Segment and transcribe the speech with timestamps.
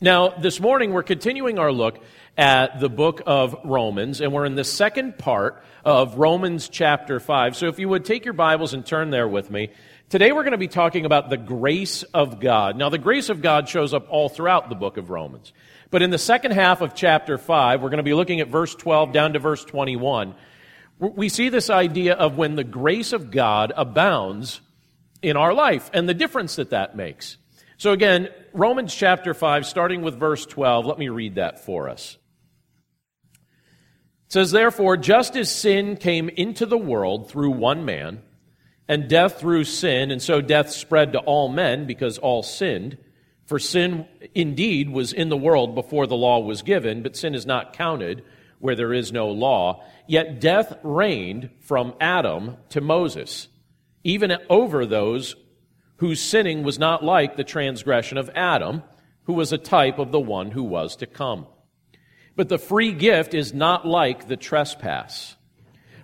[0.00, 1.98] Now, this morning we're continuing our look
[2.36, 7.56] at the book of Romans, and we're in the second part of Romans chapter 5.
[7.56, 9.70] So if you would take your Bibles and turn there with me.
[10.08, 12.76] Today we're going to be talking about the grace of God.
[12.76, 15.52] Now, the grace of God shows up all throughout the book of Romans.
[15.90, 18.76] But in the second half of chapter 5, we're going to be looking at verse
[18.76, 20.32] 12 down to verse 21.
[21.00, 24.60] We see this idea of when the grace of God abounds
[25.22, 27.36] in our life and the difference that that makes.
[27.78, 32.18] So again, Romans chapter 5, starting with verse 12, let me read that for us.
[34.26, 38.20] It says, Therefore, just as sin came into the world through one man,
[38.88, 42.98] and death through sin, and so death spread to all men because all sinned.
[43.46, 47.46] For sin indeed was in the world before the law was given, but sin is
[47.46, 48.24] not counted
[48.58, 49.84] where there is no law.
[50.08, 53.46] Yet death reigned from Adam to Moses,
[54.02, 55.36] even over those
[55.98, 58.82] whose sinning was not like the transgression of Adam,
[59.24, 61.46] who was a type of the one who was to come.
[62.34, 65.36] But the free gift is not like the trespass.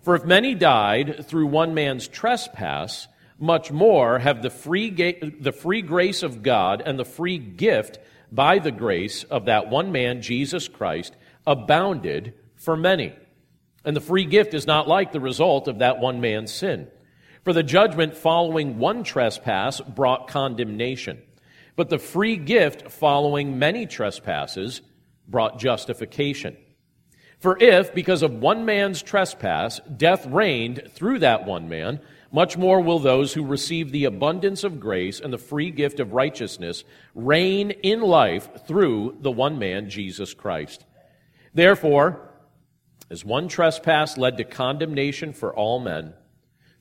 [0.02, 5.52] For if many died through one man's trespass, much more have the free, ga- the
[5.52, 7.98] free grace of God and the free gift
[8.30, 11.14] by the grace of that one man, Jesus Christ,
[11.47, 13.14] abounded for many.
[13.84, 16.88] And the free gift is not like the result of that one man's sin.
[17.45, 21.20] For the judgment following one trespass brought condemnation,
[21.77, 24.81] but the free gift following many trespasses
[25.28, 26.56] brought justification.
[27.39, 32.00] For if, because of one man's trespass, death reigned through that one man,
[32.33, 36.15] much more will those who receive the abundance of grace and the free gift of
[36.15, 36.83] righteousness
[37.15, 40.87] reign in life through the one man, Jesus Christ.
[41.53, 42.31] Therefore,
[43.11, 46.15] as one trespass led to condemnation for all men,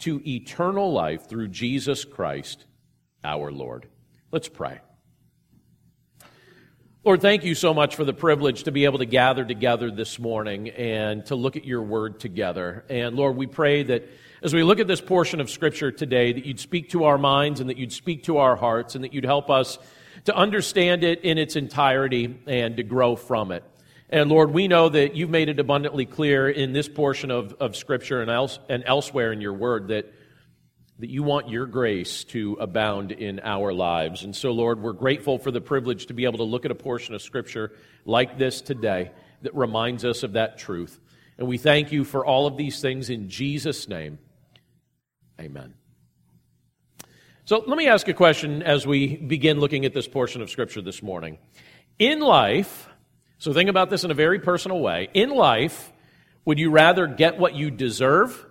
[0.00, 2.64] to eternal life through Jesus Christ
[3.24, 3.88] our Lord.
[4.30, 4.80] Let's pray.
[7.04, 10.18] Lord, thank you so much for the privilege to be able to gather together this
[10.18, 12.84] morning and to look at your word together.
[12.88, 14.08] And Lord, we pray that
[14.42, 17.60] as we look at this portion of Scripture today, that you'd speak to our minds
[17.60, 19.78] and that you'd speak to our hearts and that you'd help us
[20.24, 23.62] to understand it in its entirety and to grow from it.
[24.08, 27.74] And Lord, we know that you've made it abundantly clear in this portion of, of
[27.74, 30.12] Scripture and, else, and elsewhere in your word that,
[31.00, 34.22] that you want your grace to abound in our lives.
[34.22, 36.76] And so, Lord, we're grateful for the privilege to be able to look at a
[36.76, 37.72] portion of Scripture
[38.04, 39.10] like this today
[39.42, 41.00] that reminds us of that truth.
[41.36, 44.20] And we thank you for all of these things in Jesus' name.
[45.40, 45.74] Amen.
[47.44, 50.80] So let me ask a question as we begin looking at this portion of Scripture
[50.80, 51.38] this morning.
[51.98, 52.88] In life,
[53.38, 55.08] so think about this in a very personal way.
[55.12, 55.92] In life,
[56.44, 58.46] would you rather get what you deserve,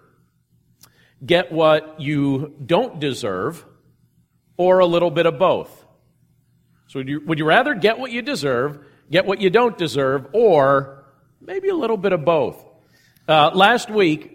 [1.25, 3.65] get what you don't deserve,
[4.57, 5.85] or a little bit of both?
[6.87, 8.79] So would you, would you rather get what you deserve,
[9.09, 11.05] get what you don't deserve, or
[11.41, 12.63] maybe a little bit of both?
[13.27, 14.31] Uh, last week,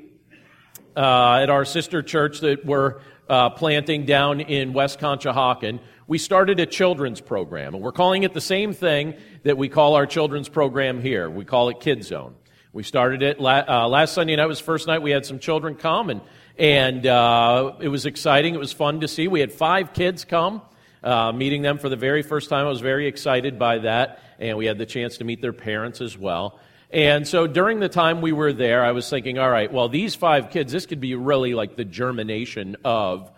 [0.96, 5.78] uh, at our sister church that we're uh, planting down in West Conshohocken,
[6.10, 7.72] we started a children's program.
[7.72, 11.30] And we're calling it the same thing that we call our children's program here.
[11.30, 12.34] We call it Kid Zone.
[12.72, 15.02] We started it la- uh, last Sunday night was first night.
[15.02, 16.20] We had some children come, and,
[16.58, 18.56] and uh, it was exciting.
[18.56, 19.28] It was fun to see.
[19.28, 20.62] We had five kids come.
[21.00, 22.66] Uh, meeting them for the very first time.
[22.66, 26.00] I was very excited by that, and we had the chance to meet their parents
[26.00, 26.58] as well.
[26.90, 30.16] And so during the time we were there, I was thinking, all right, well, these
[30.16, 33.30] five kids, this could be really like the germination of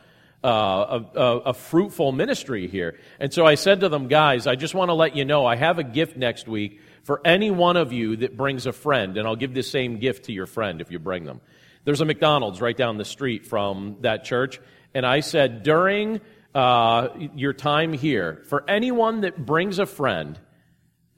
[0.44, 2.98] uh, a, a, a, fruitful ministry here.
[3.20, 5.54] And so I said to them, guys, I just want to let you know I
[5.54, 9.26] have a gift next week for any one of you that brings a friend, and
[9.26, 11.40] I'll give the same gift to your friend if you bring them.
[11.84, 14.60] There's a McDonald's right down the street from that church.
[14.94, 16.20] And I said, during
[16.54, 20.38] uh, your time here, for anyone that brings a friend,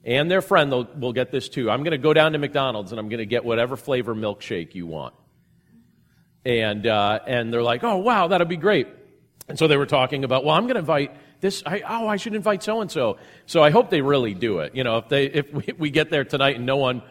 [0.03, 1.69] and their friend they'll will get this too.
[1.69, 4.75] I'm going to go down to McDonald's and I'm going to get whatever flavor milkshake
[4.75, 5.15] you want.
[6.45, 8.87] And, uh, and they're like, oh, wow, that'll be great.
[9.47, 11.61] And so they were talking about, well, I'm going to invite this.
[11.65, 13.17] I, oh, I should invite so and so.
[13.45, 14.75] So I hope they really do it.
[14.75, 17.03] You know, if they if we, we get there tonight and no one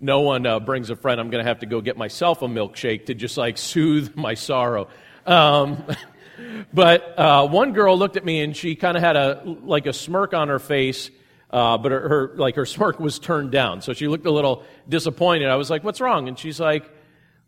[0.00, 2.46] no one uh, brings a friend, I'm going to have to go get myself a
[2.46, 4.88] milkshake to just like soothe my sorrow.
[5.26, 5.84] Um,
[6.72, 9.92] but uh, one girl looked at me and she kind of had a like a
[9.92, 11.10] smirk on her face
[11.50, 13.82] uh, but her, her, like her smirk was turned down.
[13.82, 15.48] So she looked a little disappointed.
[15.48, 16.90] I was like, "What's wrong?" And she's like,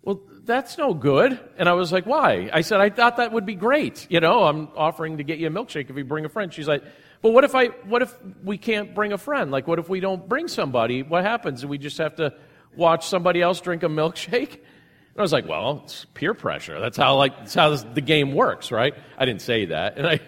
[0.02, 3.46] "Well, that's no good." And I was like, "Why?" I said, "I thought that would
[3.46, 4.06] be great.
[4.10, 6.68] You know, I'm offering to get you a milkshake if you bring a friend." She's
[6.68, 6.82] like,
[7.20, 7.66] "But what if I?
[7.66, 9.50] What if we can't bring a friend?
[9.50, 11.02] Like, what if we don't bring somebody?
[11.02, 11.62] What happens?
[11.62, 12.34] Do we just have to
[12.76, 16.80] watch somebody else drink a milkshake?" And I was like, "Well, it's peer pressure.
[16.80, 20.20] That's how like that's how the game works, right?" I didn't say that, and I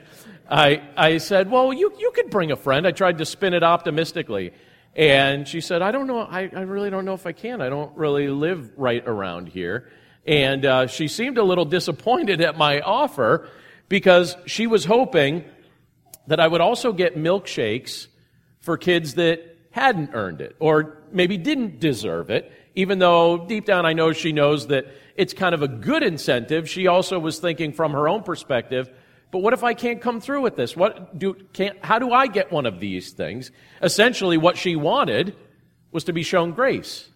[0.49, 2.87] I, I said, Well, you, you could bring a friend.
[2.87, 4.53] I tried to spin it optimistically.
[4.95, 6.21] And she said, I don't know.
[6.21, 7.61] I, I really don't know if I can.
[7.61, 9.91] I don't really live right around here.
[10.27, 13.49] And uh, she seemed a little disappointed at my offer
[13.89, 15.45] because she was hoping
[16.27, 18.07] that I would also get milkshakes
[18.61, 23.85] for kids that hadn't earned it or maybe didn't deserve it, even though deep down
[23.85, 24.87] I know she knows that
[25.17, 26.69] it's kind of a good incentive.
[26.69, 28.91] She also was thinking from her own perspective,
[29.31, 30.77] but what if I can't come through with this?
[30.77, 33.51] What do, can't, how do I get one of these things?
[33.83, 35.37] Essentially, what she wanted
[35.91, 37.09] was to be shown grace.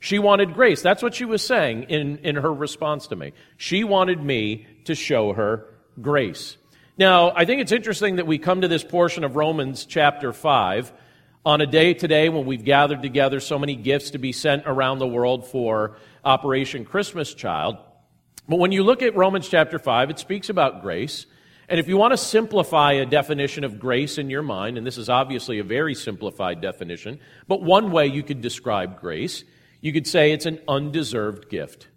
[0.00, 0.80] She wanted grace.
[0.80, 3.32] That's what she was saying in, in her response to me.
[3.58, 5.66] She wanted me to show her
[6.00, 6.56] grace.
[6.96, 10.92] Now, I think it's interesting that we come to this portion of Romans chapter 5
[11.44, 14.98] on a day today when we've gathered together so many gifts to be sent around
[14.98, 17.76] the world for Operation Christmas Child.
[18.48, 21.26] But when you look at Romans chapter 5, it speaks about grace.
[21.68, 24.98] And if you want to simplify a definition of grace in your mind, and this
[24.98, 29.44] is obviously a very simplified definition, but one way you could describe grace,
[29.80, 31.88] you could say it's an undeserved gift.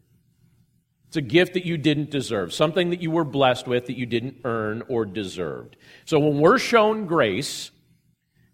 [1.08, 4.06] It's a gift that you didn't deserve, something that you were blessed with that you
[4.06, 5.78] didn't earn or deserved.
[6.06, 7.70] So when we're shown grace,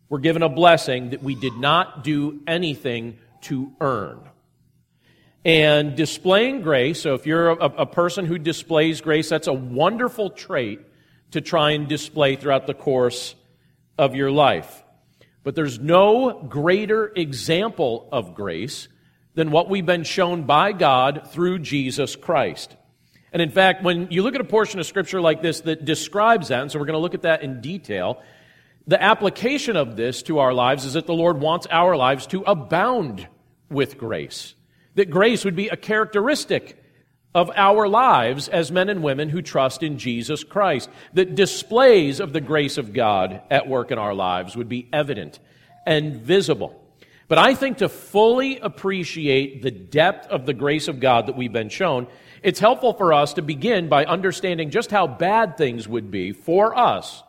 [0.09, 4.19] we're given a blessing that we did not do anything to earn.
[5.45, 10.31] And displaying grace, so if you're a, a person who displays grace, that's a wonderful
[10.31, 10.81] trait
[11.31, 13.35] to try and display throughout the course
[13.97, 14.83] of your life.
[15.43, 18.89] But there's no greater example of grace
[19.39, 22.75] than what we've been shown by God through Jesus Christ.
[23.31, 26.49] And in fact, when you look at a portion of Scripture like this that describes
[26.49, 28.21] that, and so we're going to look at that in detail,
[28.85, 32.41] the application of this to our lives is that the Lord wants our lives to
[32.41, 33.29] abound
[33.69, 34.55] with grace.
[34.95, 36.77] That grace would be a characteristic
[37.33, 40.89] of our lives as men and women who trust in Jesus Christ.
[41.13, 45.39] That displays of the grace of God at work in our lives would be evident
[45.85, 46.78] and visible.
[47.29, 51.53] But I think to fully appreciate the depth of the grace of God that we've
[51.53, 52.07] been shown,
[52.41, 56.75] it's helpful for us to begin by understanding just how bad things would be for
[56.75, 57.21] us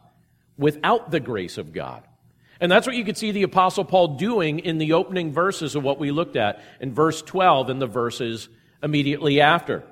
[0.56, 2.02] without the grace of God.
[2.61, 5.82] And that's what you could see the Apostle Paul doing in the opening verses of
[5.82, 8.49] what we looked at in verse 12 and the verses
[8.82, 9.85] immediately after.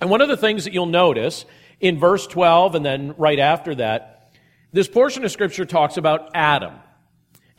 [0.00, 1.44] And one of the things that you'll notice
[1.80, 4.32] in verse 12 and then right after that,
[4.72, 6.74] this portion of Scripture talks about Adam.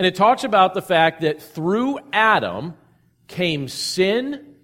[0.01, 2.74] And it talks about the fact that through Adam
[3.27, 4.56] came sin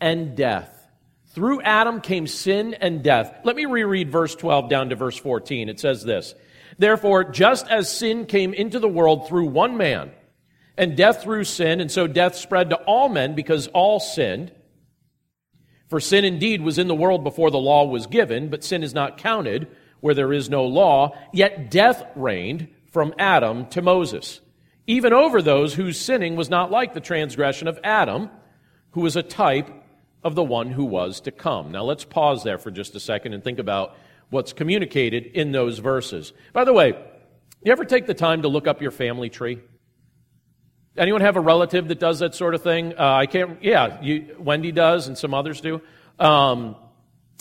[0.00, 0.88] and death.
[1.34, 3.40] Through Adam came sin and death.
[3.44, 5.68] Let me reread verse 12 down to verse 14.
[5.68, 6.34] It says this
[6.78, 10.10] Therefore, just as sin came into the world through one man,
[10.78, 14.52] and death through sin, and so death spread to all men because all sinned.
[15.90, 18.94] For sin indeed was in the world before the law was given, but sin is
[18.94, 19.68] not counted
[20.00, 21.14] where there is no law.
[21.34, 24.40] Yet death reigned from Adam to Moses,
[24.86, 28.30] even over those whose sinning was not like the transgression of Adam,
[28.90, 29.70] who was a type
[30.22, 31.72] of the one who was to come.
[31.72, 33.96] Now let's pause there for just a second and think about
[34.30, 36.32] what's communicated in those verses.
[36.52, 36.94] By the way,
[37.62, 39.60] you ever take the time to look up your family tree?
[40.96, 42.94] Anyone have a relative that does that sort of thing?
[42.98, 43.62] Uh, I can't.
[43.62, 45.82] Yeah, you, Wendy does, and some others do.
[46.18, 46.76] Um,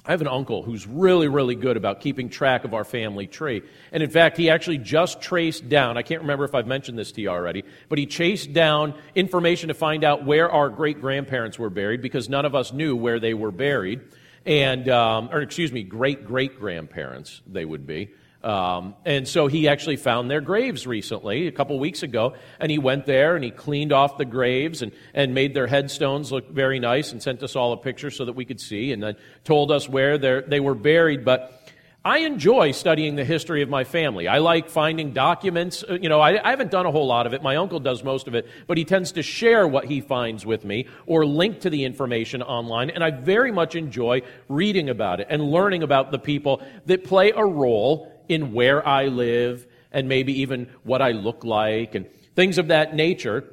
[0.07, 3.63] I have an uncle who's really, really good about keeping track of our family tree.
[3.91, 7.11] And in fact, he actually just traced down, I can't remember if I've mentioned this
[7.13, 11.57] to you already, but he chased down information to find out where our great grandparents
[11.57, 14.01] were buried because none of us knew where they were buried.
[14.45, 18.11] And, um, or excuse me, great great grandparents, they would be.
[18.45, 22.77] Um, and so he actually found their graves recently, a couple weeks ago, and he
[22.77, 26.79] went there and he cleaned off the graves and, and made their headstones look very
[26.79, 29.71] nice and sent us all a picture so that we could see and then told
[29.71, 31.25] us where they were buried.
[31.25, 31.59] But
[32.05, 34.27] I enjoy studying the history of my family.
[34.27, 35.83] I like finding documents.
[35.83, 37.41] Uh, you know, I, I, haven't done a whole lot of it.
[37.41, 40.63] My uncle does most of it, but he tends to share what he finds with
[40.63, 42.91] me or link to the information online.
[42.91, 47.31] And I very much enjoy reading about it and learning about the people that play
[47.35, 52.57] a role in where I live and maybe even what I look like and things
[52.57, 53.45] of that nature.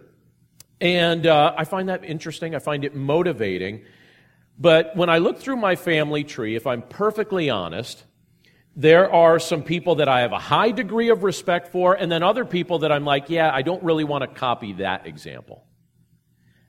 [0.80, 2.54] And uh, I find that interesting.
[2.54, 3.84] I find it motivating.
[4.58, 8.04] But when I look through my family tree, if I'm perfectly honest,
[8.74, 12.22] there are some people that I have a high degree of respect for, and then
[12.22, 15.64] other people that I'm like, yeah, I don't really want to copy that example.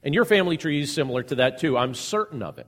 [0.03, 1.77] And your family tree is similar to that too.
[1.77, 2.67] I'm certain of it.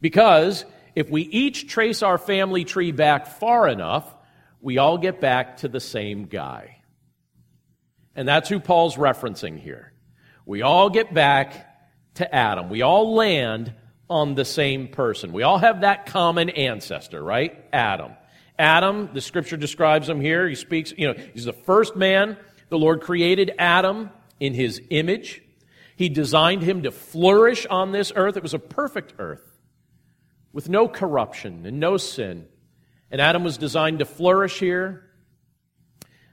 [0.00, 4.14] Because if we each trace our family tree back far enough,
[4.64, 6.78] we all get back to the same guy.
[8.16, 9.92] And that's who Paul's referencing here.
[10.46, 11.52] We all get back
[12.14, 12.70] to Adam.
[12.70, 13.74] We all land
[14.08, 15.34] on the same person.
[15.34, 17.62] We all have that common ancestor, right?
[17.74, 18.12] Adam.
[18.58, 20.48] Adam, the scripture describes him here.
[20.48, 22.38] He speaks, you know, he's the first man.
[22.70, 24.08] The Lord created Adam
[24.40, 25.42] in his image.
[25.96, 28.38] He designed him to flourish on this earth.
[28.38, 29.58] It was a perfect earth
[30.54, 32.46] with no corruption and no sin.
[33.14, 35.04] And Adam was designed to flourish here.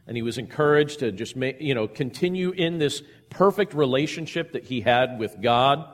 [0.07, 4.63] And he was encouraged to just, make, you know, continue in this perfect relationship that
[4.63, 5.85] he had with God.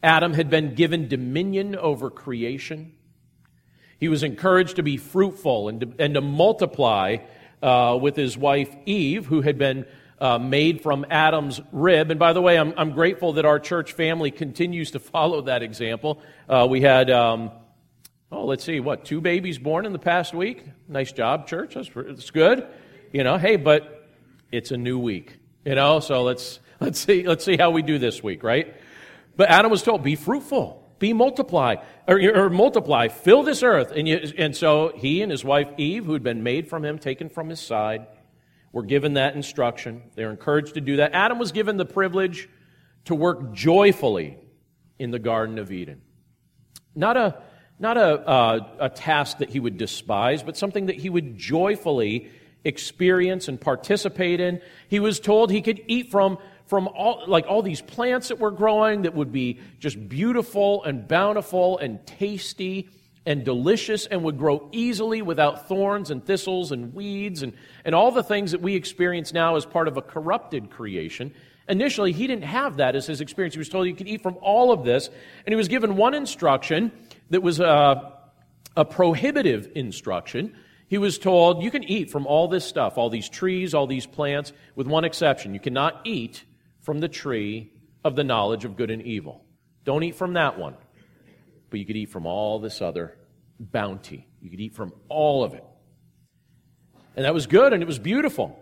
[0.00, 2.92] Adam had been given dominion over creation.
[3.98, 7.16] He was encouraged to be fruitful and to, and to multiply
[7.60, 9.86] uh, with his wife Eve, who had been
[10.20, 12.12] uh, made from Adam's rib.
[12.12, 15.64] And by the way, I'm, I'm, grateful that our church family continues to follow that
[15.64, 16.22] example.
[16.48, 17.50] Uh, we had, um,
[18.30, 20.64] oh, let's see, what, two babies born in the past week?
[20.86, 21.74] Nice job, church.
[21.74, 22.66] That's, that's good.
[23.12, 24.08] You know, hey, but
[24.52, 25.38] it's a new week.
[25.64, 28.74] You know, so let's let's see let's see how we do this week, right?
[29.36, 34.08] But Adam was told, "Be fruitful, be multiply, or, or multiply, fill this earth." And
[34.08, 37.28] you, and so he and his wife Eve, who had been made from him, taken
[37.28, 38.06] from his side,
[38.72, 40.02] were given that instruction.
[40.14, 41.12] They're encouraged to do that.
[41.12, 42.48] Adam was given the privilege
[43.06, 44.38] to work joyfully
[44.98, 46.02] in the Garden of Eden.
[46.94, 47.42] Not a,
[47.78, 52.30] not a, uh, a task that he would despise, but something that he would joyfully
[52.64, 54.60] experience and participate in.
[54.88, 58.50] He was told he could eat from, from all, like all these plants that were
[58.50, 62.90] growing that would be just beautiful and bountiful and tasty
[63.24, 67.52] and delicious and would grow easily without thorns and thistles and weeds and,
[67.84, 71.32] and all the things that we experience now as part of a corrupted creation.
[71.68, 73.54] Initially, he didn't have that as his experience.
[73.54, 75.08] He was told he could eat from all of this,
[75.44, 76.90] and he was given one instruction
[77.30, 78.12] that was a,
[78.76, 80.56] a prohibitive instruction.
[80.88, 84.06] He was told, You can eat from all this stuff, all these trees, all these
[84.06, 85.54] plants, with one exception.
[85.54, 86.44] You cannot eat
[86.82, 87.72] from the tree
[88.04, 89.44] of the knowledge of good and evil.
[89.84, 90.74] Don't eat from that one.
[91.70, 93.18] But you could eat from all this other
[93.60, 94.26] bounty.
[94.40, 95.64] You could eat from all of it.
[97.16, 98.58] And that was good and it was beautiful.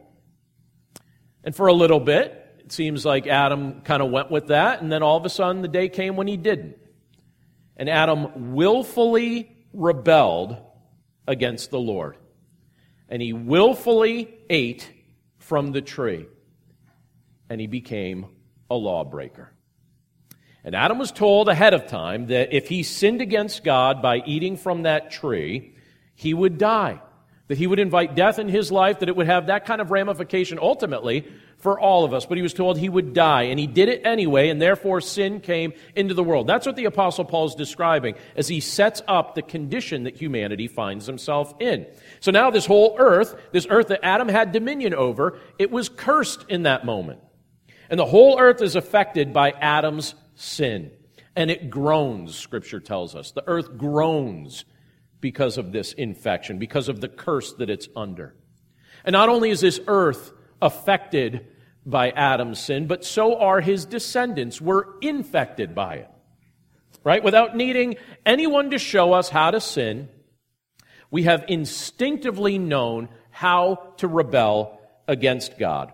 [1.45, 4.91] And for a little bit, it seems like Adam kind of went with that, and
[4.91, 6.77] then all of a sudden the day came when he didn't.
[7.77, 10.57] And Adam willfully rebelled
[11.27, 12.17] against the Lord.
[13.09, 14.91] And he willfully ate
[15.39, 16.27] from the tree.
[17.49, 18.27] And he became
[18.71, 19.53] a lawbreaker.
[20.65, 24.57] And Adam was told ahead of time that if he sinned against God by eating
[24.57, 25.77] from that tree,
[26.17, 27.01] he would die.
[27.49, 29.93] That he would invite death in his life, that it would have that kind of
[29.93, 32.27] ramification ultimately for all of us.
[32.27, 35.41] But he was told he would die, and he did it anyway, and therefore sin
[35.41, 36.49] came into the world.
[36.49, 40.67] That's what the Apostle Paul is describing as he sets up the condition that humanity
[40.67, 41.87] finds himself in.
[42.19, 46.45] So now this whole earth, this earth that Adam had dominion over, it was cursed
[46.49, 47.21] in that moment.
[47.89, 50.91] And the whole earth is affected by Adam's sin.
[51.37, 53.31] And it groans, Scripture tells us.
[53.31, 54.65] The earth groans
[55.21, 58.35] because of this infection, because of the curse that it's under.
[59.05, 61.47] And not only is this earth affected
[61.85, 64.61] by Adam's sin, but so are his descendants.
[64.61, 66.11] We're infected by it.
[67.05, 67.23] Right?
[67.23, 70.09] Without needing anyone to show us how to sin,
[71.11, 75.93] we have instinctively known how to rebel against God.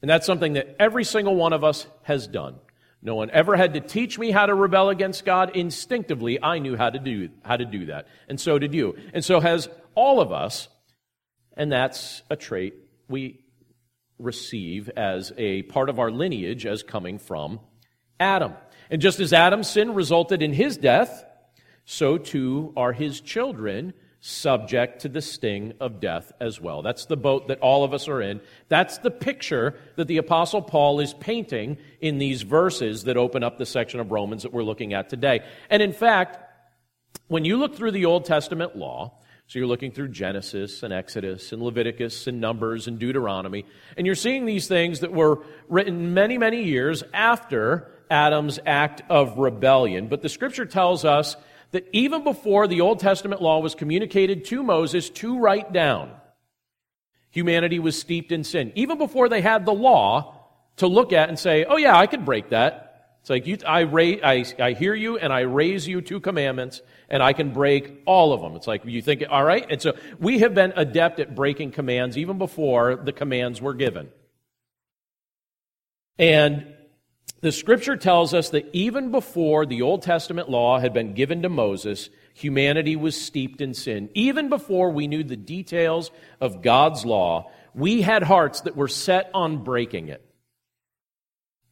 [0.00, 2.56] And that's something that every single one of us has done.
[3.02, 5.56] No one ever had to teach me how to rebel against God.
[5.56, 8.06] Instinctively, I knew how to do, how to do that.
[8.28, 8.96] And so did you.
[9.12, 10.68] And so has all of us.
[11.56, 12.74] And that's a trait
[13.08, 13.44] we
[14.18, 17.58] receive as a part of our lineage as coming from
[18.20, 18.54] Adam.
[18.88, 21.24] And just as Adam's sin resulted in his death,
[21.84, 23.94] so too are his children
[24.24, 26.80] subject to the sting of death as well.
[26.80, 28.40] That's the boat that all of us are in.
[28.68, 33.58] That's the picture that the Apostle Paul is painting in these verses that open up
[33.58, 35.42] the section of Romans that we're looking at today.
[35.68, 36.38] And in fact,
[37.26, 41.52] when you look through the Old Testament law, so you're looking through Genesis and Exodus
[41.52, 46.38] and Leviticus and Numbers and Deuteronomy, and you're seeing these things that were written many,
[46.38, 50.06] many years after Adam's act of rebellion.
[50.06, 51.36] But the scripture tells us
[51.72, 56.10] that even before the Old Testament law was communicated to Moses to write down,
[57.30, 58.72] humanity was steeped in sin.
[58.74, 60.38] Even before they had the law
[60.76, 63.16] to look at and say, oh, yeah, I could break that.
[63.22, 66.82] It's like you, I, ra- I, I hear you and I raise you two commandments
[67.08, 68.56] and I can break all of them.
[68.56, 69.64] It's like you think, all right?
[69.70, 74.08] And so we have been adept at breaking commands even before the commands were given.
[76.18, 76.71] And
[77.40, 81.48] the scripture tells us that even before the Old Testament law had been given to
[81.48, 84.10] Moses, humanity was steeped in sin.
[84.14, 86.10] Even before we knew the details
[86.40, 90.24] of God's law, we had hearts that were set on breaking it.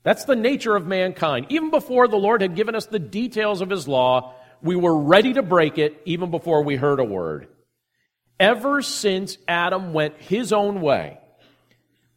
[0.03, 1.47] That's the nature of mankind.
[1.51, 5.35] Even before the Lord had given us the details of His law, we were ready
[5.35, 7.49] to break it even before we heard a word.
[8.39, 11.19] Ever since Adam went his own way,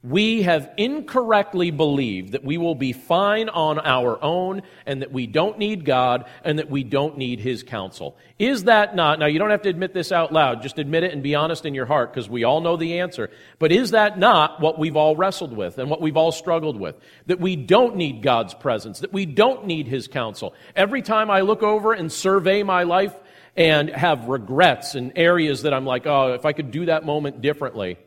[0.04, 5.26] we have incorrectly believed that we will be fine on our own and that we
[5.26, 8.18] don't need God and that we don't need His counsel.
[8.38, 11.14] Is that not, now you don't have to admit this out loud, just admit it
[11.14, 13.32] and be honest in your heart because we all know the answer.
[13.60, 16.98] But is that not what we've all wrestled with and what we've all struggled with?
[17.28, 20.54] That we don't need God's presence, that we don't need His counsel.
[20.76, 23.16] Every time I look over and survey my life
[23.56, 27.40] and have regrets and areas that I'm like, oh, if I could do that moment
[27.40, 27.98] differently,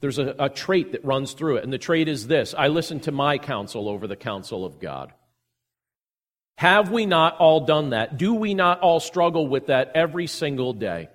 [0.00, 3.00] there's a, a, trait that runs through it, and the trait is this I listen
[3.00, 5.12] to my counsel over the counsel of God.
[6.56, 8.18] Have we not all done that?
[8.18, 11.08] Do we not all struggle with that every single day?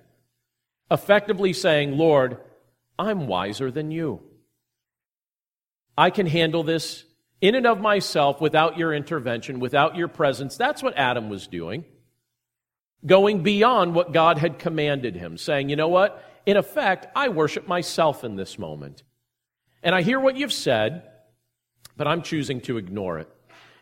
[0.90, 2.38] Effectively saying, Lord,
[2.98, 4.22] I'm wiser than you.
[5.96, 7.04] I can handle this
[7.40, 10.56] in and of myself without your intervention, without your presence.
[10.56, 11.84] That's what Adam was doing.
[13.04, 16.22] Going beyond what God had commanded him, saying, you know what?
[16.46, 19.02] In effect, I worship myself in this moment.
[19.82, 21.02] And I hear what you've said,
[21.96, 23.28] but I'm choosing to ignore it.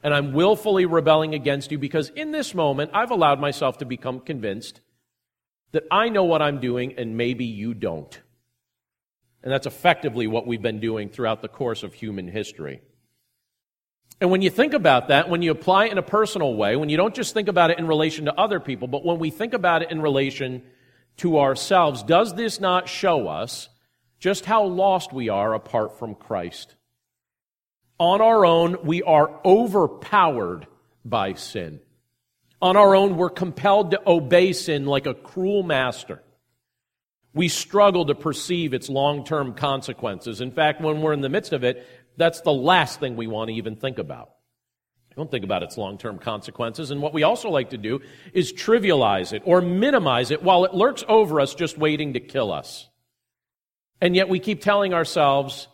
[0.03, 4.21] And I'm willfully rebelling against you because in this moment, I've allowed myself to become
[4.21, 4.81] convinced
[5.73, 8.21] that I know what I'm doing and maybe you don't.
[9.43, 12.81] And that's effectively what we've been doing throughout the course of human history.
[14.21, 16.89] And when you think about that, when you apply it in a personal way, when
[16.89, 19.53] you don't just think about it in relation to other people, but when we think
[19.53, 20.63] about it in relation
[21.19, 23.69] to ourselves, does this not show us
[24.19, 26.75] just how lost we are apart from Christ?
[27.99, 30.67] On our own, we are overpowered
[31.05, 31.81] by sin.
[32.61, 36.23] On our own, we're compelled to obey sin like a cruel master.
[37.35, 40.41] We struggle to perceive its long term consequences.
[40.41, 41.87] In fact, when we're in the midst of it,
[42.17, 44.31] that's the last thing we want to even think about.
[45.17, 46.91] Don't think about its long term consequences.
[46.91, 48.01] And what we also like to do
[48.33, 52.53] is trivialize it or minimize it while it lurks over us just waiting to kill
[52.53, 52.89] us.
[54.01, 55.69] And yet we keep telling ourselves,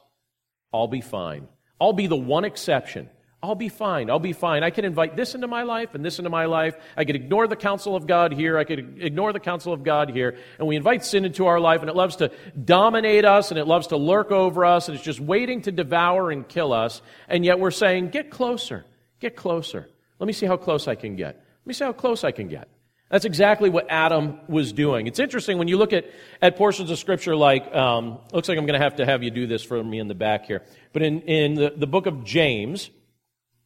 [0.72, 1.48] I'll be fine.
[1.80, 3.08] I'll be the one exception.
[3.42, 4.10] I'll be fine.
[4.10, 4.62] I'll be fine.
[4.62, 6.76] I can invite this into my life and this into my life.
[6.94, 8.58] I could ignore the counsel of God here.
[8.58, 10.36] I could ignore the counsel of God here.
[10.58, 12.30] And we invite sin into our life and it loves to
[12.62, 16.30] dominate us and it loves to lurk over us and it's just waiting to devour
[16.30, 17.00] and kill us.
[17.28, 18.84] And yet we're saying, get closer.
[19.20, 19.88] Get closer.
[20.18, 21.36] Let me see how close I can get.
[21.36, 22.68] Let me see how close I can get.
[23.10, 25.08] That's exactly what Adam was doing.
[25.08, 26.06] It's interesting when you look at,
[26.40, 29.30] at portions of Scripture like, um, looks like I'm going to have to have you
[29.30, 30.62] do this for me in the back here.
[30.92, 32.88] But in, in the, the book of James,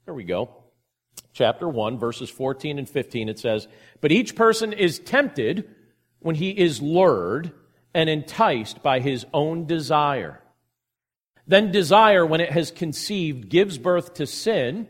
[0.07, 0.49] there we go,
[1.35, 3.69] chapter 1, verses 14 and 15, it says,
[4.01, 5.69] But each person is tempted
[6.21, 7.53] when he is lured
[7.93, 10.41] and enticed by his own desire.
[11.47, 14.89] Then desire, when it has conceived, gives birth to sin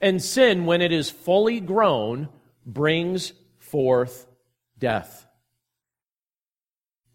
[0.00, 2.28] and sin, when it is fully grown,
[2.64, 4.26] brings forth
[4.78, 5.26] death.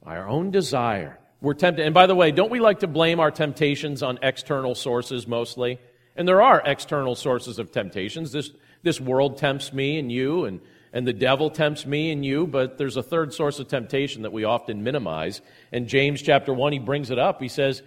[0.03, 1.85] By our own desire, we're tempted.
[1.85, 5.79] And by the way, don't we like to blame our temptations on external sources mostly?
[6.15, 8.31] And there are external sources of temptations.
[8.31, 8.51] This,
[8.83, 10.59] this world tempts me and you, and,
[10.91, 14.33] and the devil tempts me and you, but there's a third source of temptation that
[14.33, 15.41] we often minimize.
[15.71, 17.41] And James chapter 1, he brings it up.
[17.41, 17.81] He says,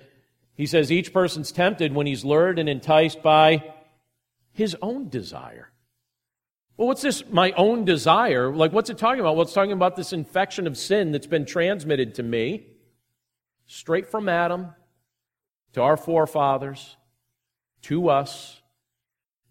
[0.57, 3.73] he says, each person's tempted when he's lured and enticed by
[4.54, 5.70] his own desire.
[6.76, 8.54] Well, what's this, my own desire?
[8.54, 9.36] Like, what's it talking about?
[9.36, 12.66] Well, it's talking about this infection of sin that's been transmitted to me,
[13.66, 14.68] straight from Adam
[15.74, 16.96] to our forefathers,
[17.82, 18.62] to us,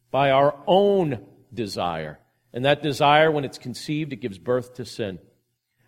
[0.10, 2.20] by our own desire.
[2.54, 5.20] And that desire, when it's conceived, it gives birth to sin.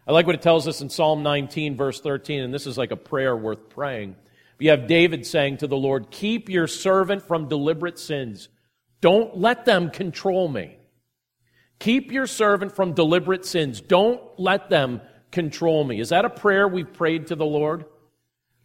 [0.08, 2.92] I like what it tells us in Psalm 19, verse 13, and this is like
[2.92, 4.16] a prayer worth praying.
[4.58, 8.50] We have David saying to the Lord, Keep your servant from deliberate sins.
[9.02, 10.78] Don't let them control me.
[11.80, 13.82] Keep your servant from deliberate sins.
[13.82, 16.00] Don't let them control me.
[16.00, 17.86] Is that a prayer we've prayed to the Lord?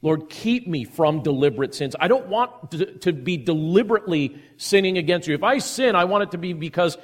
[0.02, 1.94] Lord, keep me from deliberate sins.
[2.00, 5.34] I don't want to, to be deliberately sinning against you.
[5.34, 6.96] If I sin, I want it to be because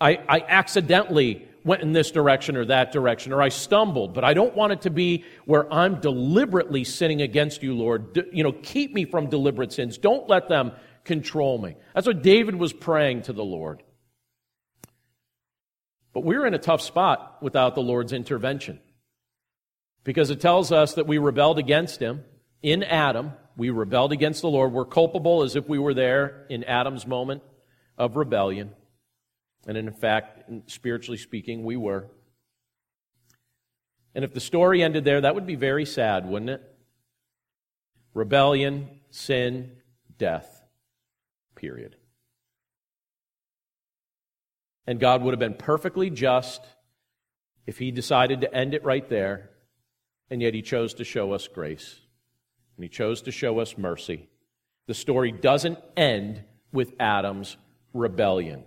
[0.00, 4.34] I, I accidentally went in this direction or that direction, or I stumbled, but I
[4.34, 8.12] don't want it to be where I'm deliberately sinning against you, Lord.
[8.12, 9.96] D- you know, keep me from deliberate sins.
[9.96, 10.72] Don't let them
[11.04, 11.76] control me.
[11.94, 13.82] That's what David was praying to the Lord.
[16.12, 18.80] But we're in a tough spot without the Lord's intervention
[20.04, 22.24] because it tells us that we rebelled against him
[22.62, 23.32] in Adam.
[23.56, 24.72] We rebelled against the Lord.
[24.72, 27.42] We're culpable as if we were there in Adam's moment
[27.98, 28.72] of rebellion.
[29.66, 32.06] And in fact, spiritually speaking, we were.
[34.14, 36.62] And if the story ended there, that would be very sad, wouldn't it?
[38.12, 39.72] Rebellion, sin,
[40.18, 40.53] death.
[41.64, 41.96] Period.
[44.86, 46.60] And God would have been perfectly just
[47.66, 49.48] if He decided to end it right there,
[50.28, 52.00] and yet He chose to show us grace.
[52.76, 54.28] And He chose to show us mercy.
[54.88, 57.56] The story doesn't end with Adam's
[57.94, 58.64] rebellion,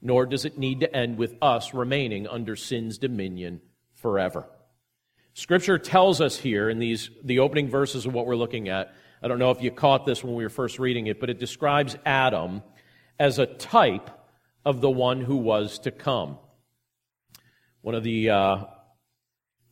[0.00, 3.60] nor does it need to end with us remaining under sin's dominion
[3.92, 4.46] forever.
[5.34, 8.94] Scripture tells us here in these the opening verses of what we're looking at.
[9.22, 11.38] I don't know if you caught this when we were first reading it, but it
[11.38, 12.62] describes Adam
[13.20, 14.10] as a type
[14.64, 16.38] of the one who was to come.
[17.82, 18.64] One of the uh,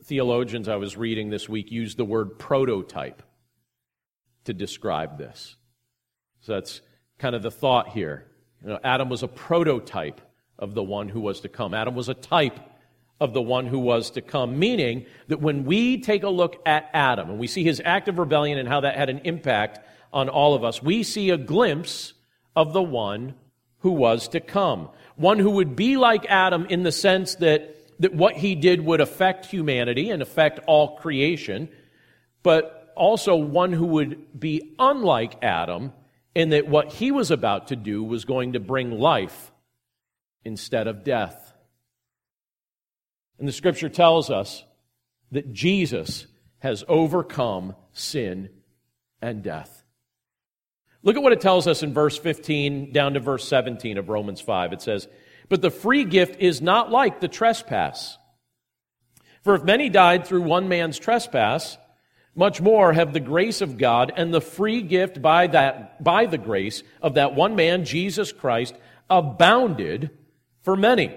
[0.04, 3.22] theologians I was reading this week used the word prototype
[4.44, 5.56] to describe this.
[6.42, 6.80] So that's
[7.18, 8.26] kind of the thought here.
[8.62, 10.20] You know, Adam was a prototype
[10.58, 11.74] of the one who was to come.
[11.74, 12.60] Adam was a type
[13.20, 16.88] of the one who was to come, meaning that when we take a look at
[16.94, 19.78] Adam and we see his act of rebellion and how that had an impact
[20.12, 22.14] on all of us, we see a glimpse
[22.56, 23.34] of the one
[23.80, 24.88] who was to come.
[25.16, 29.00] One who would be like Adam in the sense that, that what he did would
[29.00, 31.68] affect humanity and affect all creation,
[32.42, 35.92] but also one who would be unlike Adam
[36.34, 39.52] in that what he was about to do was going to bring life
[40.44, 41.49] instead of death.
[43.40, 44.62] And the scripture tells us
[45.32, 46.26] that Jesus
[46.58, 48.50] has overcome sin
[49.22, 49.82] and death.
[51.02, 54.42] Look at what it tells us in verse 15 down to verse 17 of Romans
[54.42, 54.74] 5.
[54.74, 55.08] It says,
[55.48, 58.18] But the free gift is not like the trespass.
[59.42, 61.78] For if many died through one man's trespass,
[62.34, 66.38] much more have the grace of God and the free gift by that, by the
[66.38, 68.74] grace of that one man, Jesus Christ,
[69.08, 70.10] abounded
[70.62, 71.16] for many.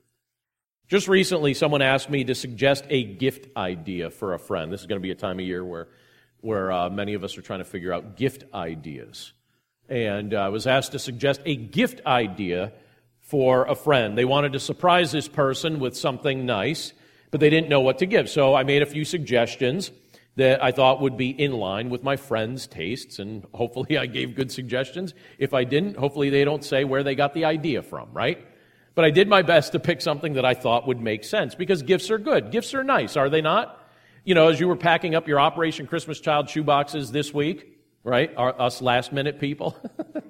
[0.91, 4.73] Just recently, someone asked me to suggest a gift idea for a friend.
[4.73, 5.87] This is going to be a time of year where
[6.41, 9.31] where uh, many of us are trying to figure out gift ideas.
[9.87, 12.73] And I was asked to suggest a gift idea
[13.21, 14.17] for a friend.
[14.17, 16.91] They wanted to surprise this person with something nice,
[17.29, 18.29] but they didn't know what to give.
[18.29, 19.91] So I made a few suggestions
[20.35, 24.35] that I thought would be in line with my friend's tastes, and hopefully I gave
[24.35, 25.13] good suggestions.
[25.37, 28.45] If I didn't, hopefully they don't say where they got the idea from, right?
[28.93, 31.81] But I did my best to pick something that I thought would make sense because
[31.81, 32.51] gifts are good.
[32.51, 33.81] Gifts are nice, are they not?
[34.23, 38.31] you know, as you were packing up your Operation Christmas Child shoeboxes this week, right?
[38.35, 39.77] Our, us last minute people.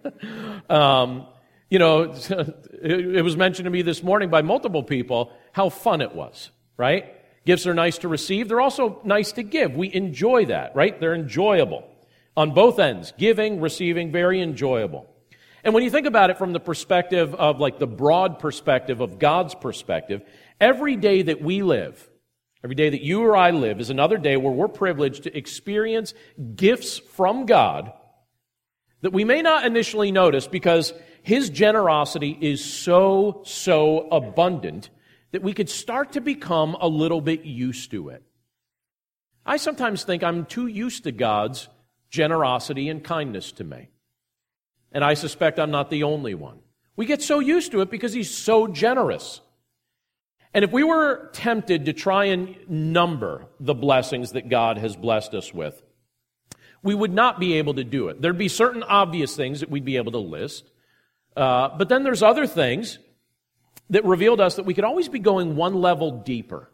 [0.70, 1.28] um,
[1.70, 2.32] you know, it,
[2.82, 7.16] it was mentioned to me this morning by multiple people how fun it was, right?
[7.46, 8.48] Gifts are nice to receive.
[8.48, 9.76] They're also nice to give.
[9.76, 10.98] We enjoy that, right?
[11.00, 11.84] They're enjoyable
[12.38, 13.14] on both ends.
[13.18, 15.10] Giving, receiving, very enjoyable.
[15.64, 19.20] And when you think about it from the perspective of like the broad perspective of
[19.20, 20.22] God's perspective,
[20.60, 22.08] every day that we live,
[22.64, 26.14] Every day that you or I live is another day where we're privileged to experience
[26.56, 27.92] gifts from God
[29.02, 30.94] that we may not initially notice because
[31.24, 34.90] His generosity is so, so abundant
[35.32, 38.24] that we could start to become a little bit used to it.
[39.46, 41.68] I sometimes think I'm too used to God's
[42.10, 43.90] generosity and kindness to me.
[44.92, 46.60] And I suspect I'm not the only one.
[46.96, 49.42] We get so used to it because He's so generous.
[50.54, 55.34] And if we were tempted to try and number the blessings that God has blessed
[55.34, 55.82] us with,
[56.84, 58.22] we would not be able to do it.
[58.22, 60.70] There'd be certain obvious things that we'd be able to list.
[61.38, 63.00] Uh, but then there's other things
[63.92, 66.70] that revealed us that we could always be going one level deeper.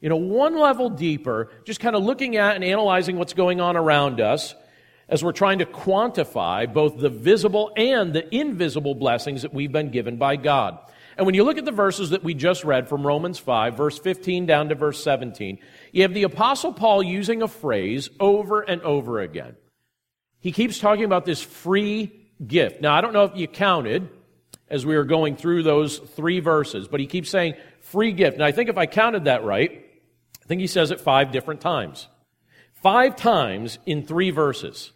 [0.00, 3.76] You know, one level deeper, just kind of looking at and analyzing what's going on
[3.76, 4.54] around us
[5.08, 9.90] as we're trying to quantify both the visible and the invisible blessings that we've been
[9.90, 10.78] given by God.
[11.16, 13.98] And when you look at the verses that we just read from Romans 5, verse
[13.98, 15.58] 15 down to verse 17,
[15.92, 19.56] you have the Apostle Paul using a phrase over and over again.
[20.40, 22.12] He keeps talking about this free
[22.44, 22.80] gift.
[22.80, 24.08] Now, I don't know if you counted
[24.68, 28.34] as we were going through those three verses, but he keeps saying free gift.
[28.34, 29.86] And I think if I counted that right,
[30.42, 32.08] I think he says it five different times.
[32.72, 34.92] Five times in three verses.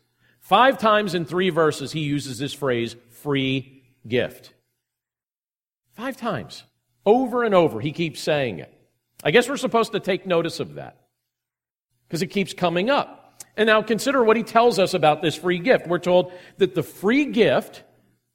[0.48, 4.54] Five times in three verses, he uses this phrase, free gift.
[5.92, 6.64] Five times.
[7.04, 8.72] Over and over, he keeps saying it.
[9.22, 10.96] I guess we're supposed to take notice of that
[12.06, 13.42] because it keeps coming up.
[13.58, 15.86] And now consider what he tells us about this free gift.
[15.86, 17.82] We're told that the free gift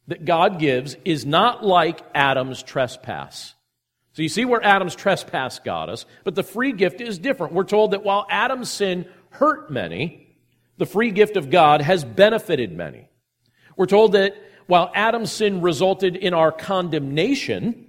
[0.05, 3.55] that God gives is not like Adam's trespass.
[4.11, 7.53] So you see where Adam's trespass got us, but the free gift is different.
[7.53, 10.22] We're told that while Adam's sin hurt many,
[10.77, 13.09] the free gift of God has benefited many.
[13.77, 14.35] We're told that
[14.67, 17.87] while Adam's sin resulted in our condemnation,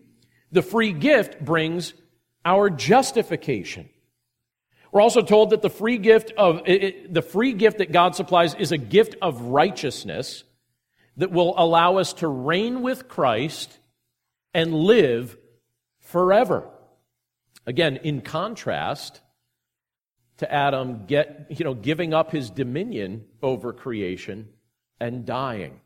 [0.53, 1.95] the free gift brings
[2.45, 3.89] our justification.
[4.93, 8.55] We're also told that the free gift of it, the free gift that God supplies
[8.55, 10.45] is a gift of righteousness
[11.17, 13.77] that will allow us to reign with Christ
[14.53, 15.37] and live
[16.01, 16.69] forever.
[17.67, 19.21] Again, in contrast
[20.39, 24.49] to Adam get, you know, giving up his dominion over creation
[25.01, 25.81] and dying.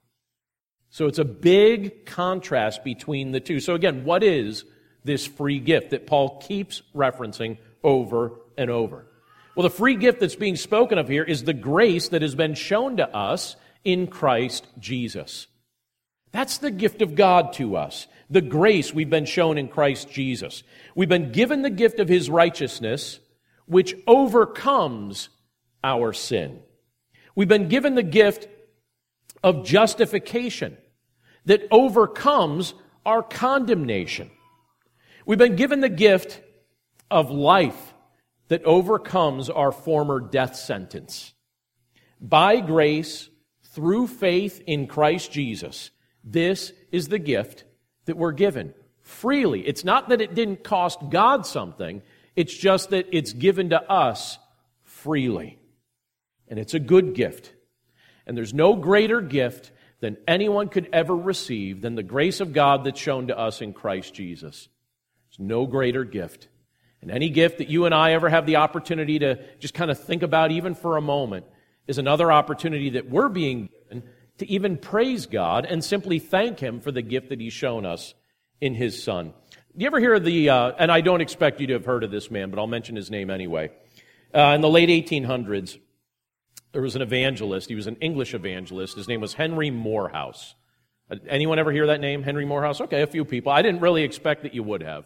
[0.91, 3.61] So it's a big contrast between the two.
[3.61, 4.65] So again, what is
[5.05, 9.07] this free gift that Paul keeps referencing over and over?
[9.55, 12.55] Well, the free gift that's being spoken of here is the grace that has been
[12.55, 15.47] shown to us in Christ Jesus.
[16.33, 20.63] That's the gift of God to us the grace we've been shown in Christ Jesus.
[20.95, 23.21] We've been given the gift of his righteousness,
[23.69, 25.29] which overcomes
[25.85, 26.61] our sin.
[27.35, 28.49] We've been given the gift
[29.43, 30.77] of justification
[31.45, 32.75] that overcomes
[33.07, 34.31] our condemnation.
[35.25, 36.41] We've been given the gift
[37.11, 37.95] of life
[38.49, 41.33] that overcomes our former death sentence.
[42.21, 43.29] By grace,
[43.63, 45.91] through faith in Christ Jesus,
[46.25, 47.65] this is the gift
[48.07, 49.67] that we're given freely.
[49.67, 52.03] It's not that it didn't cost God something,
[52.39, 54.39] it's just that it's given to us
[54.85, 55.59] freely.
[56.47, 57.53] And it's a good gift.
[58.29, 62.85] And there's no greater gift than anyone could ever receive than the grace of God
[62.85, 64.69] that's shown to us in Christ Jesus.
[65.29, 66.47] There's no greater gift.
[67.03, 69.99] And any gift that you and I ever have the opportunity to just kind of
[69.99, 71.45] think about, even for a moment,
[71.89, 74.05] is another opportunity that we're being given
[74.39, 78.15] to even praise God and simply thank Him for the gift that He's shown us
[78.61, 79.35] in His Son.
[79.79, 82.33] You ever hear the, uh, and I don't expect you to have heard of this
[82.33, 83.71] man, but I'll mention his name anyway.
[84.35, 85.79] Uh, in the late 1800s,
[86.73, 87.69] there was an evangelist.
[87.69, 88.97] He was an English evangelist.
[88.97, 90.57] His name was Henry Moorhouse.
[91.09, 92.81] Uh, anyone ever hear that name, Henry Moorhouse?
[92.81, 93.53] Okay, a few people.
[93.53, 95.05] I didn't really expect that you would have.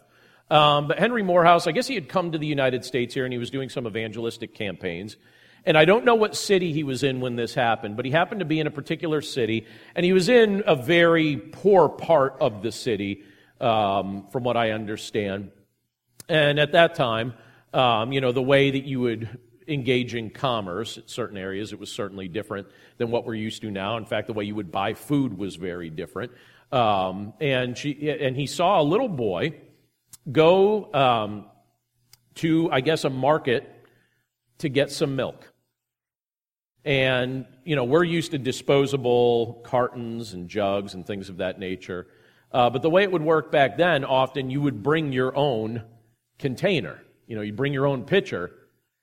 [0.50, 3.32] Um, but Henry Moorhouse, I guess he had come to the United States here and
[3.32, 5.18] he was doing some evangelistic campaigns.
[5.66, 8.38] And I don't know what city he was in when this happened, but he happened
[8.38, 12.62] to be in a particular city, and he was in a very poor part of
[12.62, 13.22] the city,
[13.62, 15.51] um, from what I understand.
[16.29, 17.35] And at that time,
[17.72, 21.79] um, you know, the way that you would engage in commerce in certain areas, it
[21.79, 22.66] was certainly different
[22.98, 23.96] than what we're used to now.
[23.96, 26.33] In fact, the way you would buy food was very different.
[26.72, 29.55] Um, and, she, and he saw a little boy
[30.31, 31.46] go um,
[32.37, 33.68] to, I guess, a market
[34.59, 35.53] to get some milk.
[36.85, 42.07] And, you know, we're used to disposable cartons and jugs and things of that nature.
[42.53, 45.83] Uh, but the way it would work back then, often you would bring your own
[46.38, 47.03] container.
[47.27, 48.51] You know, you bring your own pitcher,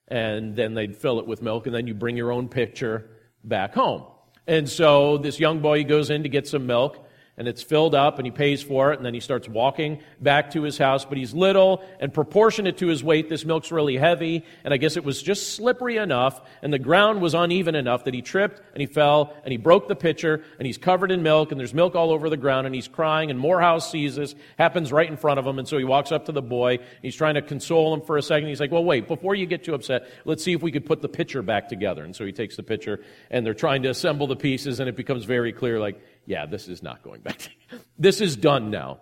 [0.08, 3.10] and then they'd fill it with milk, and then you bring your own pitcher
[3.44, 4.04] back home.
[4.46, 7.08] And so this young boy goes in to get some milk,
[7.40, 10.52] and it's filled up and he pays for it and then he starts walking back
[10.52, 11.06] to his house.
[11.06, 13.30] But he's little and proportionate to his weight.
[13.30, 17.22] This milk's really heavy and i guess it was just slippery enough and the ground
[17.22, 20.66] was uneven enough that he tripped and he fell and he broke the pitcher and
[20.66, 23.40] he's covered in milk and there's milk all over the ground and he's crying and
[23.40, 26.32] Moorhouse sees this happens right in front of him and so he walks up to
[26.32, 28.50] the boy he's trying to console him for a second.
[28.50, 31.02] He's like well wait before you get too upset let's see if we could put
[31.02, 32.04] the pitcher back together.
[32.04, 34.96] And so he takes the pitcher and they're trying to assemble the pieces and it
[34.96, 37.50] becomes very clear like yeah, this is not going back.
[37.98, 39.02] this is done now.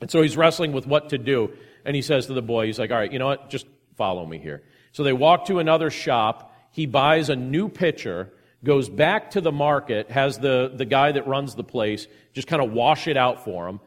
[0.00, 1.52] And so he's wrestling with what to do.
[1.84, 3.50] And he says to the boy, he's like, all right, you know what?
[3.50, 4.64] Just follow me here.
[4.90, 6.52] So they walk to another shop.
[6.72, 8.32] He buys a new pitcher,
[8.64, 12.60] goes back to the market, has the, the guy that runs the place just kind
[12.60, 13.78] of wash it out for him,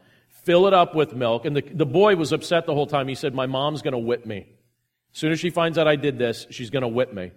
[0.44, 1.44] fill it up with milk.
[1.44, 3.08] And the, the boy was upset the whole time.
[3.08, 4.46] He said, my mom's going to whip me.
[5.12, 7.32] As soon as she finds out I did this, she's going to whip me.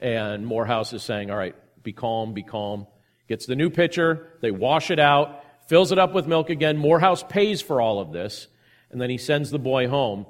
[0.00, 2.88] And Moorhouse is saying, all right, be calm, be calm.
[3.30, 6.76] Gets the new pitcher, they wash it out, fills it up with milk again.
[6.76, 8.48] Moorhouse pays for all of this,
[8.90, 10.26] and then he sends the boy home.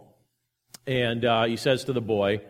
[0.86, 2.42] And uh, he says to the boy,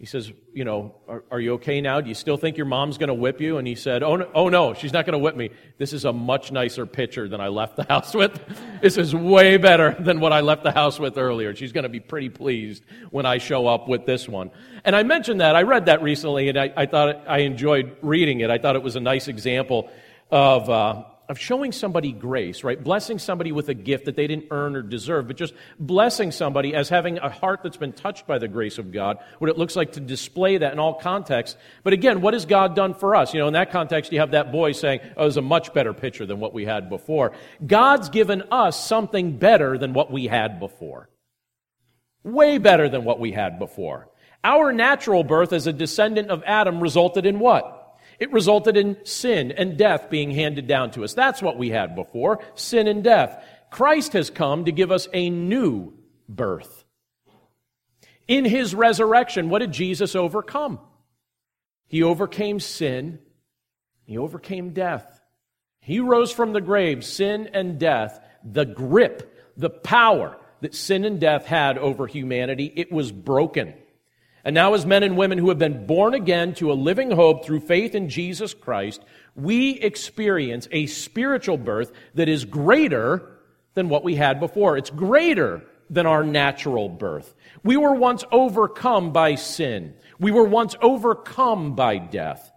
[0.00, 2.00] he says, You know, are, are, you okay now?
[2.00, 3.58] Do you still think your mom's going to whip you?
[3.58, 5.50] And he said, oh no, oh, no, she's not going to whip me.
[5.76, 8.40] This is a much nicer picture than I left the house with.
[8.80, 11.54] This is way better than what I left the house with earlier.
[11.54, 14.50] She's going to be pretty pleased when I show up with this one.
[14.86, 15.54] And I mentioned that.
[15.54, 18.48] I read that recently, and I, I thought I enjoyed reading it.
[18.48, 19.90] I thought it was a nice example
[20.30, 20.70] of.
[20.70, 22.82] Uh, of showing somebody grace, right?
[22.82, 26.74] Blessing somebody with a gift that they didn't earn or deserve, but just blessing somebody
[26.74, 29.76] as having a heart that's been touched by the grace of God, what it looks
[29.76, 31.56] like to display that in all contexts.
[31.84, 33.32] But again, what has God done for us?
[33.32, 35.72] You know, in that context, you have that boy saying, oh, it was a much
[35.72, 37.30] better picture than what we had before.
[37.64, 41.10] God's given us something better than what we had before.
[42.24, 44.08] Way better than what we had before.
[44.42, 47.79] Our natural birth as a descendant of Adam resulted in what?
[48.20, 51.14] It resulted in sin and death being handed down to us.
[51.14, 53.42] That's what we had before sin and death.
[53.70, 55.94] Christ has come to give us a new
[56.28, 56.84] birth.
[58.28, 60.78] In his resurrection, what did Jesus overcome?
[61.86, 63.18] He overcame sin,
[64.04, 65.20] he overcame death.
[65.80, 71.18] He rose from the grave, sin and death, the grip, the power that sin and
[71.18, 73.74] death had over humanity, it was broken.
[74.44, 77.44] And now, as men and women who have been born again to a living hope
[77.44, 79.02] through faith in Jesus Christ,
[79.34, 83.38] we experience a spiritual birth that is greater
[83.74, 84.76] than what we had before.
[84.76, 87.34] It's greater than our natural birth.
[87.62, 89.94] We were once overcome by sin.
[90.18, 92.50] We were once overcome by death.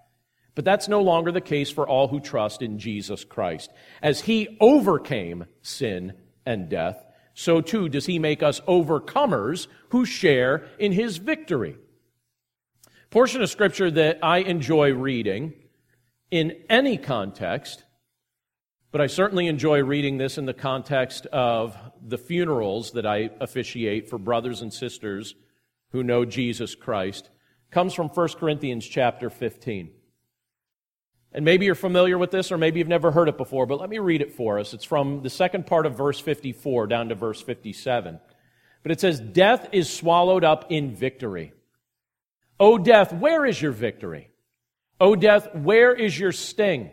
[0.55, 3.71] But that's no longer the case for all who trust in Jesus Christ.
[4.01, 6.13] As he overcame sin
[6.45, 7.02] and death,
[7.33, 11.77] so too does he make us overcomers who share in his victory.
[13.09, 15.53] Portion of scripture that I enjoy reading
[16.31, 17.83] in any context,
[18.91, 24.09] but I certainly enjoy reading this in the context of the funerals that I officiate
[24.09, 25.35] for brothers and sisters
[25.91, 27.29] who know Jesus Christ,
[27.69, 29.91] comes from 1 Corinthians chapter 15.
[31.33, 33.89] And maybe you're familiar with this, or maybe you've never heard it before, but let
[33.89, 34.73] me read it for us.
[34.73, 38.19] It's from the second part of verse 54 down to verse 57.
[38.83, 41.53] But it says, Death is swallowed up in victory.
[42.59, 44.29] O death, where is your victory?
[44.99, 46.91] O death, where is your sting?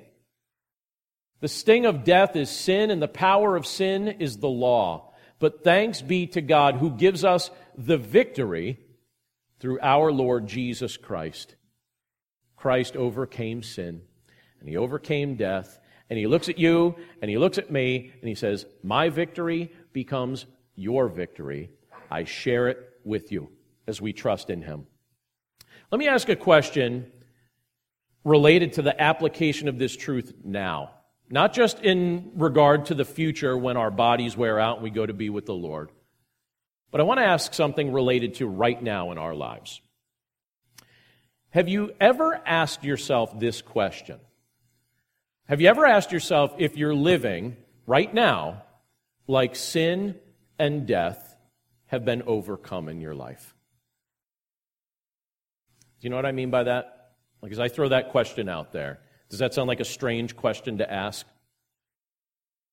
[1.40, 5.12] The sting of death is sin, and the power of sin is the law.
[5.38, 8.78] But thanks be to God who gives us the victory
[9.58, 11.56] through our Lord Jesus Christ.
[12.56, 14.02] Christ overcame sin
[14.60, 15.80] and he overcame death.
[16.08, 19.72] And he looks at you and he looks at me and he says, My victory
[19.92, 21.70] becomes your victory.
[22.10, 23.50] I share it with you
[23.86, 24.86] as we trust in him.
[25.90, 27.10] Let me ask a question
[28.24, 30.90] related to the application of this truth now.
[31.28, 35.06] Not just in regard to the future when our bodies wear out and we go
[35.06, 35.90] to be with the Lord,
[36.90, 39.80] but I want to ask something related to right now in our lives.
[41.50, 44.18] Have you ever asked yourself this question?
[45.50, 48.62] Have you ever asked yourself if you're living right now
[49.26, 50.14] like sin
[50.60, 51.34] and death
[51.86, 53.52] have been overcome in your life?
[56.00, 57.14] Do you know what I mean by that?
[57.42, 60.78] Like, as I throw that question out there, does that sound like a strange question
[60.78, 61.26] to ask?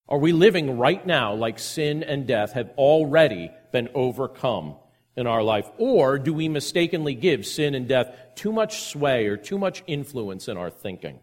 [0.07, 4.75] Are we living right now like sin and death have already been overcome
[5.15, 5.67] in our life?
[5.79, 10.47] Or do we mistakenly give sin and death too much sway or too much influence
[10.47, 11.21] in our thinking?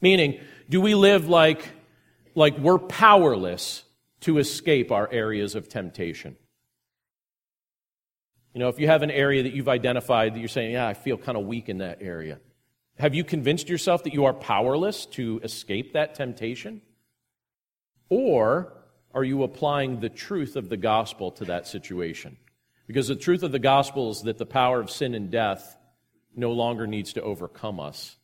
[0.00, 1.68] Meaning, do we live like,
[2.34, 3.84] like we're powerless
[4.20, 6.36] to escape our areas of temptation?
[8.54, 10.94] You know, if you have an area that you've identified that you're saying, yeah, I
[10.94, 12.40] feel kind of weak in that area,
[12.98, 16.82] have you convinced yourself that you are powerless to escape that temptation?
[18.08, 18.72] Or
[19.14, 22.36] are you applying the truth of the gospel to that situation?
[22.86, 25.76] Because the truth of the gospel is that the power of sin and death
[26.34, 28.16] no longer needs to overcome us.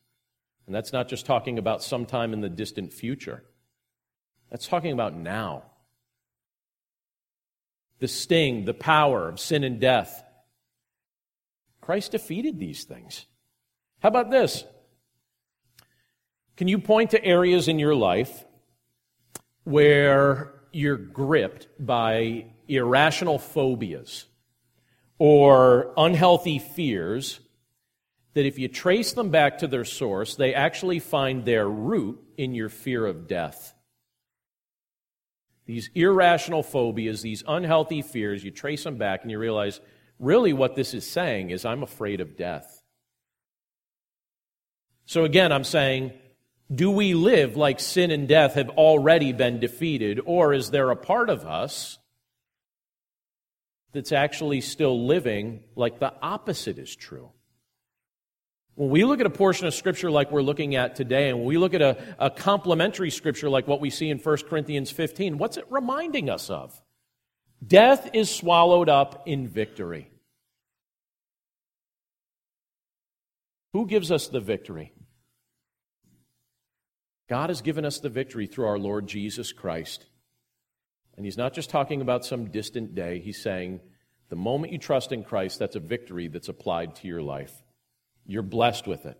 [0.65, 3.43] And that's not just talking about sometime in the distant future,
[4.49, 5.63] that's talking about now.
[7.99, 10.23] The sting, the power of sin and death.
[11.81, 13.25] Christ defeated these things.
[13.99, 14.65] How about this?
[16.57, 18.45] Can you point to areas in your life
[19.63, 24.25] where you're gripped by irrational phobias
[25.17, 27.39] or unhealthy fears
[28.35, 32.53] that if you trace them back to their source, they actually find their root in
[32.53, 33.73] your fear of death.
[35.65, 39.81] These irrational phobias, these unhealthy fears, you trace them back and you realize
[40.19, 42.83] really what this is saying is I'm afraid of death.
[45.07, 46.13] So again, I'm saying,
[46.73, 50.95] do we live like sin and death have already been defeated, or is there a
[50.95, 51.97] part of us
[53.95, 57.31] that's actually still living like the opposite is true.
[58.75, 61.47] When we look at a portion of Scripture like we're looking at today, and when
[61.47, 65.37] we look at a, a complementary Scripture like what we see in 1 Corinthians 15,
[65.37, 66.81] what's it reminding us of?
[67.65, 70.11] Death is swallowed up in victory.
[73.71, 74.93] Who gives us the victory?
[77.29, 80.05] God has given us the victory through our Lord Jesus Christ.
[81.15, 83.79] And He's not just talking about some distant day, He's saying,
[84.29, 87.53] the moment you trust in Christ, that's a victory that's applied to your life.
[88.25, 89.19] You're blessed with it.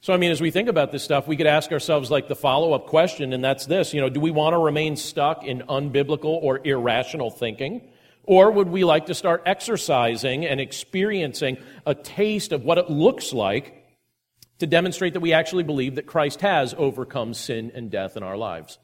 [0.00, 2.34] So, I mean, as we think about this stuff, we could ask ourselves like the
[2.34, 5.60] follow up question, and that's this you know, do we want to remain stuck in
[5.68, 7.88] unbiblical or irrational thinking?
[8.24, 13.32] Or would we like to start exercising and experiencing a taste of what it looks
[13.32, 13.84] like
[14.58, 18.36] to demonstrate that we actually believe that Christ has overcome sin and death in our
[18.36, 18.78] lives?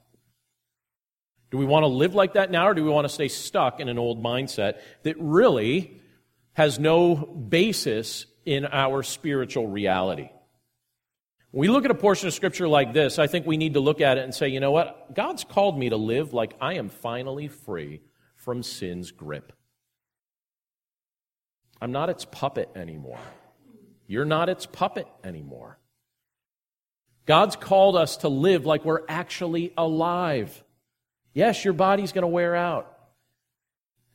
[1.50, 3.80] Do we want to live like that now, or do we want to stay stuck
[3.80, 6.00] in an old mindset that really
[6.52, 10.30] has no basis in our spiritual reality?
[11.50, 13.80] When we look at a portion of Scripture like this, I think we need to
[13.80, 15.14] look at it and say, you know what?
[15.14, 18.00] God's called me to live like I am finally free
[18.36, 19.52] from sin's grip.
[21.78, 23.20] I'm not its puppet anymore.
[24.06, 25.78] You're not its puppet anymore.
[27.26, 30.64] God's called us to live like we're actually alive.
[31.34, 32.98] Yes, your body's going to wear out,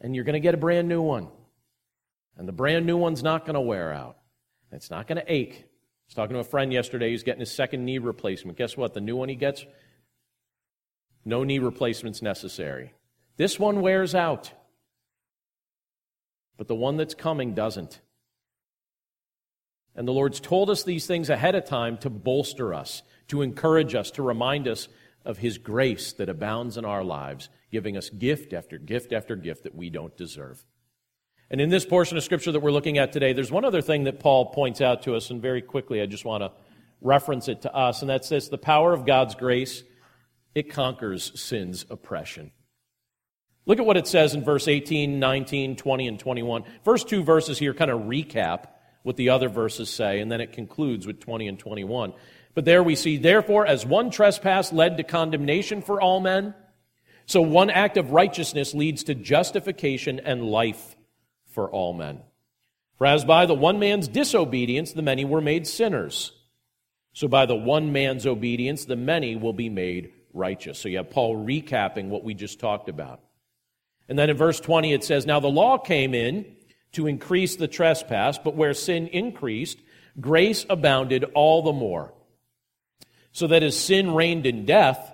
[0.01, 1.27] and you're going to get a brand new one.
[2.35, 4.17] And the brand new one's not going to wear out.
[4.73, 5.55] It's not going to ache.
[5.55, 8.57] I was talking to a friend yesterday who's getting his second knee replacement.
[8.57, 8.93] Guess what?
[8.93, 9.65] The new one he gets,
[11.25, 12.93] no knee replacements necessary.
[13.37, 14.51] This one wears out,
[16.57, 18.01] but the one that's coming doesn't.
[19.95, 23.95] And the Lord's told us these things ahead of time to bolster us, to encourage
[23.95, 24.87] us, to remind us
[25.23, 29.63] of His grace that abounds in our lives, giving us gift after gift after gift
[29.63, 30.65] that we don't deserve.
[31.53, 34.05] And in this portion of Scripture that we're looking at today, there's one other thing
[34.05, 36.51] that Paul points out to us, and very quickly I just want to
[36.99, 39.83] reference it to us, and that's this the power of God's grace,
[40.55, 42.49] it conquers sin's oppression.
[43.67, 46.63] Look at what it says in verse 18, 19, 20, and 21.
[46.83, 48.69] First two verses here kind of recap
[49.03, 52.13] what the other verses say, and then it concludes with 20 and 21.
[52.55, 56.55] But there we see, therefore, as one trespass led to condemnation for all men,
[57.27, 60.95] so one act of righteousness leads to justification and life
[61.53, 62.19] for all men.
[62.97, 66.31] For as by the one man's disobedience the many were made sinners,
[67.13, 70.79] so by the one man's obedience the many will be made righteous.
[70.79, 73.21] So you have Paul recapping what we just talked about.
[74.09, 76.45] And then in verse 20 it says, Now the law came in
[76.93, 79.79] to increase the trespass, but where sin increased,
[80.19, 82.13] grace abounded all the more
[83.33, 85.11] so that as sin reigned in death,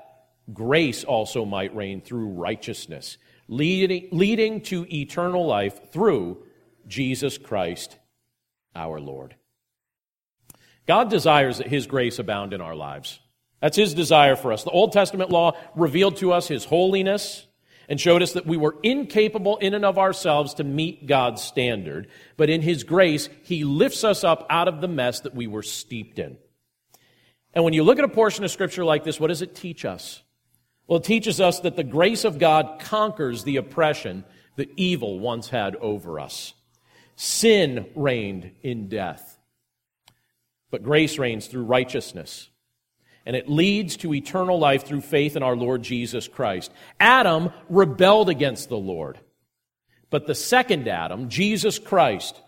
[0.53, 3.17] grace also might reign through righteousness,
[3.50, 6.43] leading, leading to eternal life through
[6.88, 7.97] Jesus Christ
[8.76, 9.36] our Lord.
[10.88, 13.20] God desires that His grace abound in our lives.
[13.60, 14.64] That's His desire for us.
[14.64, 17.45] The Old Testament law revealed to us His holiness
[17.89, 22.08] and showed us that we were incapable in and of ourselves to meet God's standard.
[22.38, 25.64] But in His grace, He lifts us up out of the mess that we were
[25.64, 26.38] steeped in.
[27.54, 29.86] And when you look at a portion of Scripture like this, what does it teach
[29.86, 30.22] us?
[30.89, 34.25] Well, it teaches us that the grace of God conquers the oppression
[34.55, 36.55] that evil once had over us.
[37.15, 39.37] Sin reigned in death,
[40.71, 42.49] but grace reigns through righteousness.
[43.23, 46.71] And it leads to eternal life through faith in our Lord Jesus Christ.
[46.99, 49.19] Adam rebelled against the Lord.
[50.09, 52.41] But the second Adam, Jesus Christ,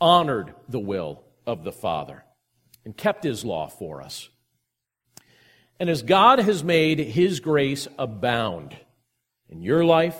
[0.00, 2.24] honored the will of the Father
[2.84, 4.28] and kept his law for us.
[5.80, 8.76] And as God has made his grace abound
[9.48, 10.18] in your life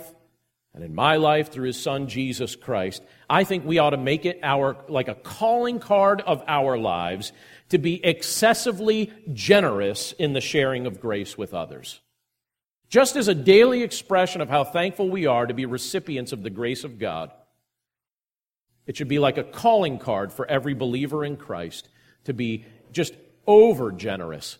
[0.73, 4.25] and in my life through his son Jesus Christ, I think we ought to make
[4.25, 7.31] it our like a calling card of our lives
[7.69, 12.01] to be excessively generous in the sharing of grace with others.
[12.89, 16.49] Just as a daily expression of how thankful we are to be recipients of the
[16.49, 17.31] grace of God,
[18.87, 21.87] it should be like a calling card for every believer in Christ
[22.23, 23.13] to be just
[23.45, 24.57] over generous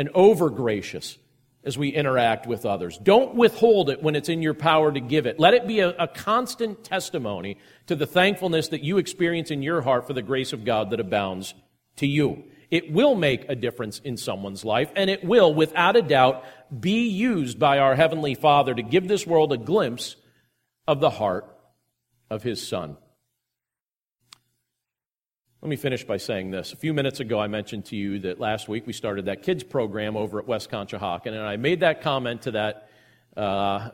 [0.00, 1.18] and over gracious
[1.62, 2.96] as we interact with others.
[2.96, 5.38] Don't withhold it when it's in your power to give it.
[5.38, 9.82] Let it be a, a, constant testimony to the thankfulness that you experience in your
[9.82, 11.52] heart for the grace of God that abounds
[11.96, 12.44] to you.
[12.70, 16.44] It will make a difference in someone's life, and it will, without a doubt,
[16.80, 20.16] be used by our Heavenly Father to give this world a glimpse
[20.88, 21.44] of the heart
[22.30, 22.96] of His Son.
[25.62, 26.72] Let me finish by saying this.
[26.72, 29.62] A few minutes ago, I mentioned to you that last week we started that kids
[29.62, 32.88] program over at West Conshohocken, and I made that comment to that
[33.36, 33.90] uh,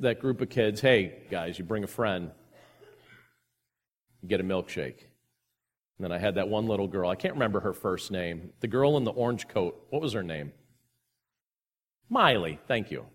[0.00, 2.32] that group of kids, hey, guys, you bring a friend,
[4.20, 4.98] you get a milkshake.
[5.98, 7.08] And then I had that one little girl.
[7.08, 8.50] I can't remember her first name.
[8.60, 9.86] The girl in the orange coat.
[9.90, 10.52] What was her name?
[12.10, 12.58] Miley.
[12.66, 13.06] Thank you.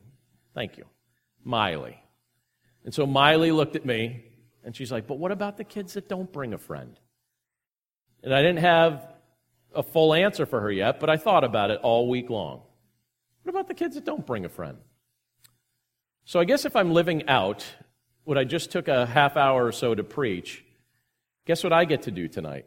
[0.56, 0.86] Thank you.
[1.44, 2.02] Miley.
[2.86, 4.26] And so Miley looked at me
[4.64, 6.98] and she's like, But what about the kids that don't bring a friend?
[8.24, 9.08] And I didn't have
[9.74, 12.62] a full answer for her yet, but I thought about it all week long.
[13.44, 14.78] What about the kids that don't bring a friend?
[16.26, 17.66] So I guess if I'm living out
[18.24, 20.64] what I just took a half hour or so to preach,
[21.46, 22.66] guess what I get to do tonight?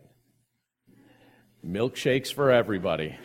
[1.65, 3.17] Milkshakes for everybody.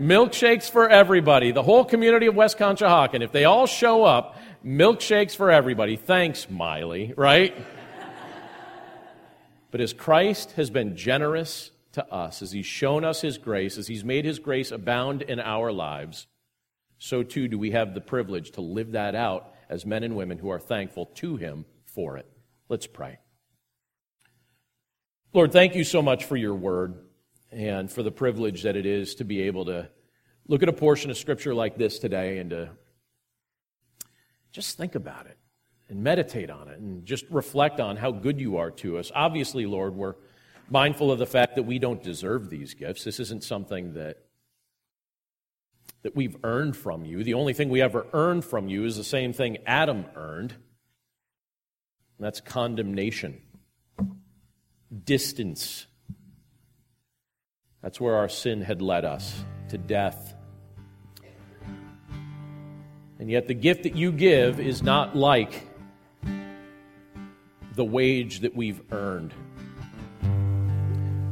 [0.00, 1.52] milkshakes for everybody.
[1.52, 3.22] The whole community of West Conshohocken.
[3.22, 5.96] If they all show up, milkshakes for everybody.
[5.96, 7.54] Thanks, Miley, right?
[9.70, 13.86] But as Christ has been generous to us, as He's shown us His grace, as
[13.86, 16.26] He's made His grace abound in our lives,
[16.98, 20.38] so too do we have the privilege to live that out as men and women
[20.38, 22.26] who are thankful to Him for it.
[22.68, 23.18] Let's pray.
[25.32, 26.94] Lord, thank you so much for your word
[27.52, 29.88] and for the privilege that it is to be able to
[30.48, 32.70] look at a portion of Scripture like this today and to
[34.52, 35.39] just think about it
[35.90, 39.10] and meditate on it and just reflect on how good you are to us.
[39.14, 40.14] Obviously, Lord, we're
[40.68, 43.04] mindful of the fact that we don't deserve these gifts.
[43.04, 44.18] This isn't something that
[46.02, 47.22] that we've earned from you.
[47.22, 50.52] The only thing we ever earned from you is the same thing Adam earned.
[50.52, 53.40] And that's condemnation,
[55.04, 55.86] distance.
[57.82, 60.34] That's where our sin had led us to death.
[63.18, 65.69] And yet, the gift that you give is not like
[67.80, 69.32] the wage that we've earned.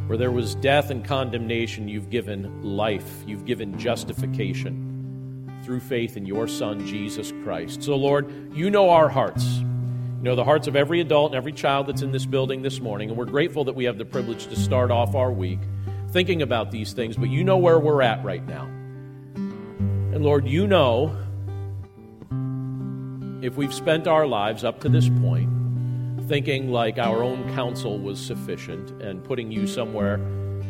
[0.06, 6.24] Where there was death and condemnation, you've given life, you've given justification through faith in
[6.24, 7.82] your Son, Jesus Christ.
[7.82, 9.58] So, Lord, you know our hearts.
[9.58, 12.80] You know the hearts of every adult and every child that's in this building this
[12.80, 15.60] morning, and we're grateful that we have the privilege to start off our week
[16.12, 18.64] thinking about these things, but you know where we're at right now.
[19.34, 21.14] And Lord, you know
[23.42, 25.57] if we've spent our lives up to this point
[26.28, 30.20] thinking like our own counsel was sufficient and putting you somewhere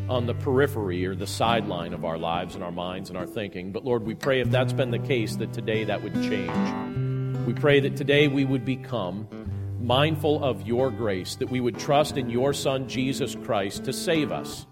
[0.09, 3.73] on the periphery or the sideline of our lives and our minds and our thinking.
[3.73, 7.47] But Lord, we pray if that's been the case, that today that would change.
[7.47, 9.29] We pray that today we would become
[9.81, 14.31] mindful of your grace, that we would trust in your Son, Jesus Christ, to save
[14.31, 14.65] us.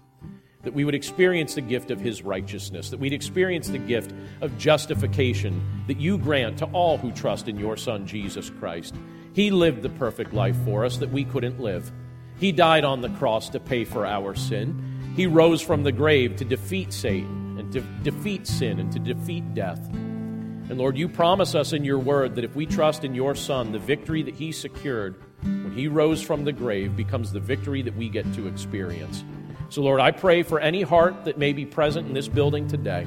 [0.63, 4.57] That we would experience the gift of his righteousness, that we'd experience the gift of
[4.57, 8.95] justification that you grant to all who trust in your Son, Jesus Christ.
[9.37, 11.91] He lived the perfect life for us that we couldn't live.
[12.39, 15.13] He died on the cross to pay for our sin.
[15.15, 19.53] He rose from the grave to defeat Satan and to defeat sin and to defeat
[19.53, 19.77] death.
[19.89, 23.71] And Lord, you promise us in your word that if we trust in your Son,
[23.71, 27.95] the victory that he secured when he rose from the grave becomes the victory that
[27.95, 29.23] we get to experience.
[29.69, 33.05] So, Lord, I pray for any heart that may be present in this building today,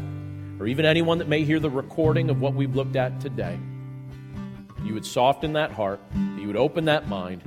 [0.61, 3.59] or even anyone that may hear the recording of what we've looked at today
[4.85, 7.43] you would soften that heart, that you would open that mind,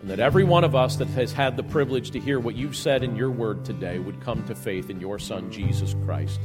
[0.00, 2.76] and that every one of us that has had the privilege to hear what you've
[2.76, 6.40] said in your word today would come to faith in your Son, Jesus Christ.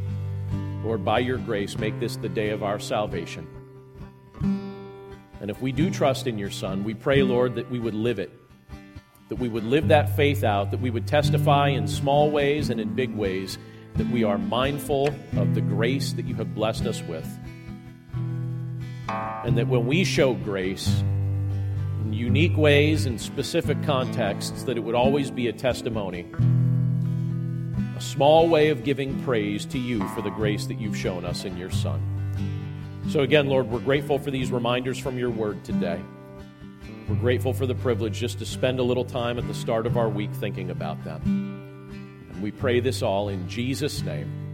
[0.84, 3.48] Lord, by your grace, make this the day of our salvation.
[5.42, 8.20] And if we do trust in your Son, we pray, Lord, that we would live
[8.20, 8.32] it,
[9.30, 12.80] that we would live that faith out, that we would testify in small ways and
[12.80, 13.58] in big ways
[13.96, 17.28] that we are mindful of the grace that you have blessed us with.
[19.10, 20.88] And that when we show grace
[22.04, 26.26] in unique ways and specific contexts, that it would always be a testimony,
[27.98, 31.46] a small way of giving praise to you for the grace that you've shown us
[31.46, 32.02] in your Son.
[33.10, 36.02] So, again, Lord, we're grateful for these reminders from your word today.
[37.08, 39.96] We're grateful for the privilege just to spend a little time at the start of
[39.96, 41.22] our week thinking about them.
[42.32, 44.47] And we pray this all in Jesus' name.